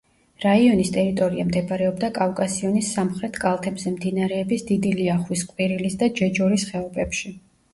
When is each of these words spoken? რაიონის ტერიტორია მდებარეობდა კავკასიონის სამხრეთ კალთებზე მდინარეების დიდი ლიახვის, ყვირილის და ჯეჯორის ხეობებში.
რაიონის 0.43 0.87
ტერიტორია 0.93 1.43
მდებარეობდა 1.49 2.09
კავკასიონის 2.15 2.89
სამხრეთ 2.97 3.37
კალთებზე 3.45 3.93
მდინარეების 3.99 4.67
დიდი 4.73 4.95
ლიახვის, 5.03 5.45
ყვირილის 5.53 5.99
და 6.05 6.11
ჯეჯორის 6.23 6.67
ხეობებში. 6.73 7.33